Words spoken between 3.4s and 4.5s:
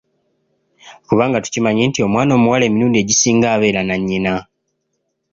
abeera nannyina.